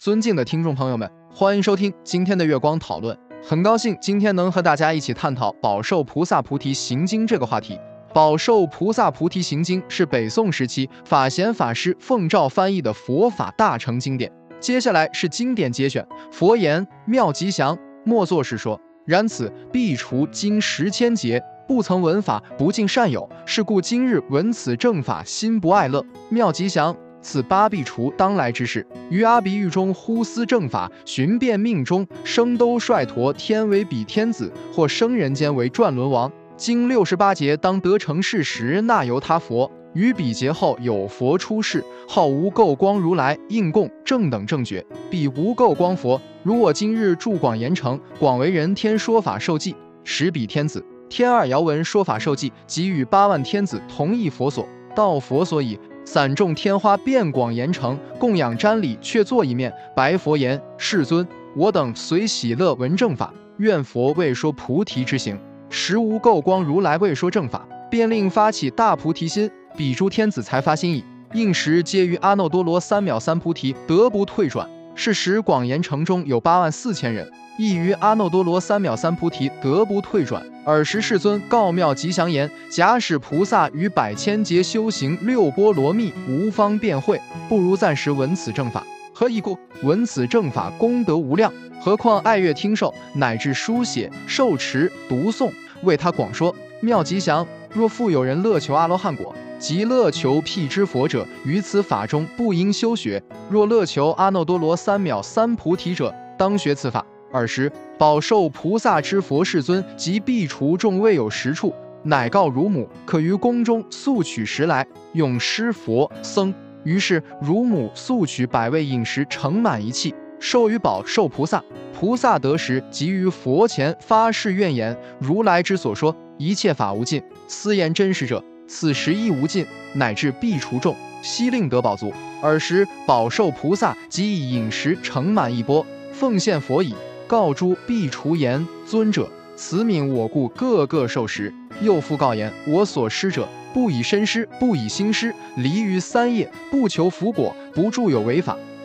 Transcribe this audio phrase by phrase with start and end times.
[0.00, 3.14] 尊敬的听众朋友们，欢迎收听今天的月光讨论。
[3.46, 7.74] 很高兴今天能和大家一起探讨《宝寿菩萨菩提行经》这个话题。
[8.14, 14.32] 《宝寿菩萨菩提行经》是北宋时期法贤法师奉诏翻译的佛法大成经典。
[14.58, 18.80] 接下来是经典节选，佛言：妙吉祥，莫作是说。
[19.04, 23.28] 然此必除经十千劫，不曾闻法，不尽善友。
[23.44, 26.02] 是故今日闻此正法，心不爱乐。
[26.30, 26.96] 妙吉祥。
[27.22, 36.30] 此八必除当来之事，于阿鼻狱中呼思正法，寻遍命中，生都率陀天为比天子，或生人间为转轮王。
[36.56, 39.70] 经六十八劫当得成事时，那由他佛。
[39.92, 46.20] 于彼劫后有佛出世，号无垢光如来，应供正等正觉，彼无垢光佛。
[46.44, 49.74] 如我今日住广严城，广为人天说法受记，
[50.04, 55.76] 使彼天子天二遥闻说法受记，即与八万天子同一佛所，到佛所以。
[56.04, 65.38] 散众天花遍广严城，供养瞻礼，却坐一面，白佛言：“世尊，我等随喜乐闻正法，愿佛未说菩提之行。
[65.68, 69.48] 时无垢光如来未说正法，便令发起大菩提心。
[69.76, 74.68] 彼诸天子才发心意，应时皆于阿耨多罗三藐三菩提得不退转。
[75.02, 80.42] 是时广严城中有八万四千人。”亦于阿耨多罗三藐三菩提得不退转。
[80.66, 88.84] 尔时世尊告妙吉祥言：假使菩萨于百千劫修行六波罗蜜，无方便会，不如暂时闻此正法。
[89.14, 89.58] 何以故？
[89.82, 95.50] 闻此正法功德无量，何况爱乐听受，乃至书写、受持、读诵，
[95.82, 96.54] 为他广说。
[96.80, 97.46] 妙吉祥。
[97.72, 107.06] 若复有人乐求阿罗汉果，即乐求辟支佛者，于此法中不应修学；若乐求阿耨多罗三藐三菩提者，当学此法。
[107.32, 111.72] 尔时，饱受菩萨之佛世尊及毕除众未有食处，
[112.02, 116.52] 乃告乳母，可于宫中速取食来，用施佛僧。
[116.82, 121.62] 于是乳母速取百味饮食，盛满一器，授于宝受菩萨。
[121.92, 132.10] 菩萨得时，即于佛前发誓愿言：如来之所说一切法无尽，思言真实者，此时亦无尽，乃至必除众，悉令得宝足。
[132.42, 136.94] 尔时饱受菩萨即以饮食盛满一钵，奉献佛已。
[137.26, 141.52] 告诸必除言尊者，此悯我故，个个受食。
[141.82, 148.56] 又复告言：我所施者，不以身施，不以心施，离于三业，不求福果，不著有为法。